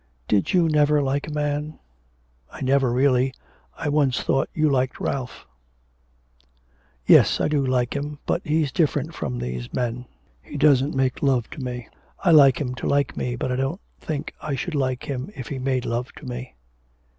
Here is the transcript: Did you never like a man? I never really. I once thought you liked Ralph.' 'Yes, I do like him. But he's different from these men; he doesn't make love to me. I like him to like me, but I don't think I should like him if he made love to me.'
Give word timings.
Did 0.27 0.51
you 0.51 0.67
never 0.67 0.99
like 0.99 1.27
a 1.27 1.31
man? 1.31 1.77
I 2.51 2.61
never 2.61 2.91
really. 2.91 3.35
I 3.77 3.87
once 3.87 4.19
thought 4.19 4.49
you 4.51 4.67
liked 4.67 4.99
Ralph.' 4.99 5.45
'Yes, 7.05 7.39
I 7.39 7.47
do 7.47 7.63
like 7.63 7.95
him. 7.95 8.17
But 8.25 8.41
he's 8.43 8.71
different 8.71 9.13
from 9.13 9.37
these 9.37 9.71
men; 9.71 10.05
he 10.41 10.57
doesn't 10.57 10.95
make 10.95 11.21
love 11.21 11.51
to 11.51 11.61
me. 11.61 11.87
I 12.23 12.31
like 12.31 12.59
him 12.59 12.73
to 12.81 12.87
like 12.87 13.15
me, 13.15 13.35
but 13.35 13.51
I 13.51 13.55
don't 13.55 13.79
think 13.99 14.33
I 14.41 14.55
should 14.55 14.73
like 14.73 15.03
him 15.03 15.29
if 15.35 15.49
he 15.49 15.59
made 15.59 15.85
love 15.85 16.11
to 16.13 16.25
me.' 16.25 16.55